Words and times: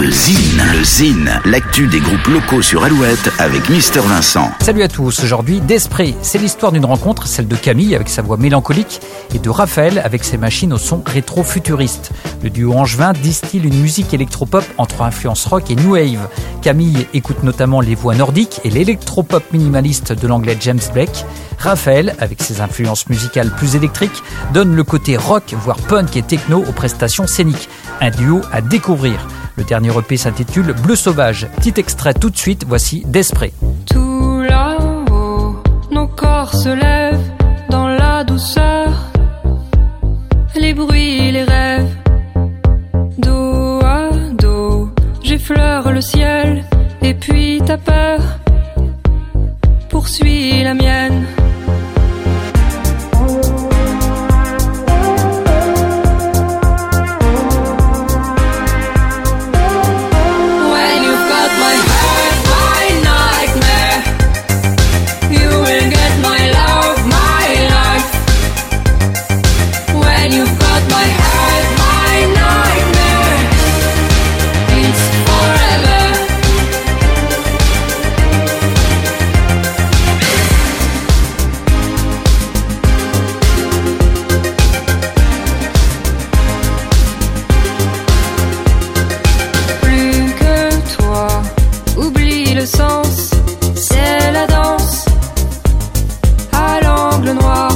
Le 0.00 0.10
Zine, 0.10 1.42
le 1.44 1.50
l'actu 1.50 1.86
des 1.86 2.00
groupes 2.00 2.26
locaux 2.28 2.62
sur 2.62 2.84
Alouette 2.84 3.30
avec 3.38 3.68
Mister 3.68 4.00
Vincent. 4.00 4.50
Salut 4.62 4.82
à 4.82 4.88
tous, 4.88 5.22
aujourd'hui 5.22 5.60
Desprez, 5.60 6.14
c'est 6.22 6.38
l'histoire 6.38 6.72
d'une 6.72 6.86
rencontre, 6.86 7.26
celle 7.26 7.46
de 7.46 7.54
Camille 7.54 7.94
avec 7.94 8.08
sa 8.08 8.22
voix 8.22 8.38
mélancolique 8.38 9.02
et 9.34 9.38
de 9.38 9.50
Raphaël 9.50 10.00
avec 10.02 10.24
ses 10.24 10.38
machines 10.38 10.72
au 10.72 10.78
son 10.78 11.02
rétro-futuriste. 11.04 12.12
Le 12.42 12.48
duo 12.48 12.72
angevin 12.72 13.12
distille 13.12 13.62
une 13.62 13.78
musique 13.78 14.14
électropop 14.14 14.64
entre 14.78 15.02
influence 15.02 15.44
rock 15.44 15.70
et 15.70 15.76
new 15.76 15.92
wave. 15.92 16.28
Camille 16.62 17.06
écoute 17.12 17.42
notamment 17.42 17.82
les 17.82 17.94
voix 17.94 18.14
nordiques 18.14 18.62
et 18.64 18.70
l'électropop 18.70 19.52
minimaliste 19.52 20.14
de 20.14 20.26
l'anglais 20.26 20.56
James 20.60 20.80
Blake. 20.94 21.26
Raphaël, 21.58 22.16
avec 22.20 22.42
ses 22.42 22.62
influences 22.62 23.06
musicales 23.10 23.50
plus 23.50 23.76
électriques, 23.76 24.22
donne 24.54 24.74
le 24.74 24.82
côté 24.82 25.18
rock, 25.18 25.54
voire 25.62 25.76
punk 25.76 26.16
et 26.16 26.22
techno 26.22 26.64
aux 26.66 26.72
prestations 26.72 27.26
scéniques. 27.26 27.68
Un 28.00 28.08
duo 28.08 28.40
à 28.50 28.62
découvrir. 28.62 29.28
Le 29.60 29.66
dernier 29.66 29.90
EP 29.90 30.16
s'intitule 30.16 30.72
Bleu 30.72 30.96
Sauvage. 30.96 31.46
Petit 31.56 31.74
extrait 31.76 32.14
tout 32.14 32.30
de 32.30 32.36
suite, 32.38 32.64
voici 32.66 33.02
Desprez. 33.06 33.52
Tout 33.92 34.40
là-haut, 34.40 35.62
nos 35.90 36.06
corps 36.06 36.54
se 36.54 36.70
lèvent 36.70 37.30
dans 37.68 37.86
la 37.86 38.24
douceur. 38.24 38.88
Les 40.56 40.72
bruits, 40.72 41.30
les 41.30 41.42
rêves, 41.42 41.94
dos 43.18 43.80
à 43.84 44.08
dos, 44.38 44.88
j'effleure 45.22 45.92
le 45.92 46.00
ciel 46.00 46.64
et 47.02 47.12
puis 47.12 47.60
ta 47.60 47.76
peur 47.76 48.18
poursuit 49.90 50.64
la 50.64 50.72
mienne. 50.72 51.26
Le 92.60 92.66
sens, 92.66 93.30
c'est 93.74 94.32
la 94.32 94.46
danse 94.46 95.06
à 96.52 96.78
l'angle 96.82 97.30
noir. 97.30 97.72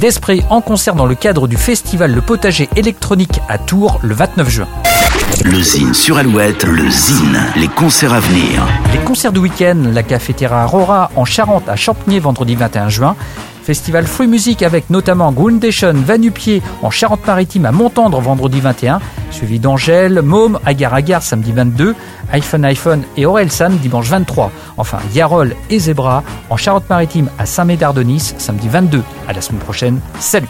Desprez 0.00 0.42
en 0.48 0.62
concert 0.62 0.94
dans 0.94 1.04
le 1.04 1.14
cadre 1.14 1.46
du 1.48 1.58
festival 1.58 2.14
Le 2.14 2.22
Potager 2.22 2.70
électronique 2.76 3.40
à 3.46 3.58
Tours 3.58 4.00
le 4.02 4.14
29 4.14 4.48
juin. 4.48 4.68
Le 5.44 5.60
Zine 5.60 5.92
sur 5.92 6.16
Alouette, 6.16 6.64
le 6.64 6.88
Zine, 6.88 7.38
les 7.56 7.68
concerts 7.68 8.14
à 8.14 8.20
venir. 8.20 8.66
Les 8.94 9.00
concerts 9.00 9.32
du 9.32 9.40
week-end, 9.40 9.82
la 9.92 10.02
cafetière 10.02 10.52
Aurora 10.52 11.10
en 11.14 11.26
Charente 11.26 11.68
à 11.68 11.76
Champigny 11.76 12.20
vendredi 12.20 12.54
21 12.54 12.88
juin. 12.88 13.16
Festival 13.64 14.06
Free 14.06 14.26
Music 14.26 14.62
avec 14.62 14.90
notamment 14.90 15.32
Groundation, 15.32 15.94
Vanupier 15.94 16.62
en 16.82 16.90
Charente-Maritime 16.90 17.64
à 17.64 17.72
Montendre 17.72 18.20
vendredi 18.20 18.60
21, 18.60 19.00
suivi 19.30 19.58
d'Angèle, 19.58 20.20
Môme, 20.22 20.58
Agar 20.66 20.92
Agar 20.92 21.22
samedi 21.22 21.52
22, 21.52 21.94
iPhone 22.32 22.64
iPhone 22.66 23.02
et 23.16 23.24
Orelsan 23.24 23.70
dimanche 23.70 24.08
23. 24.08 24.52
Enfin, 24.76 24.98
Yarol 25.14 25.56
et 25.70 25.78
Zebra 25.78 26.22
en 26.50 26.56
Charente-Maritime 26.56 27.30
à 27.38 27.46
Saint-Médard-de-Nice 27.46 28.34
samedi 28.38 28.68
22. 28.68 29.02
À 29.28 29.32
la 29.32 29.40
semaine 29.40 29.60
prochaine. 29.62 30.00
Salut 30.20 30.48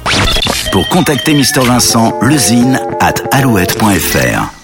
Pour 0.72 0.88
contacter 0.88 1.34
Mister 1.34 1.60
Vincent, 1.60 2.12
le 2.20 2.36
Zine 2.36 2.80
at 3.00 3.14
alouette.fr. 3.30 4.63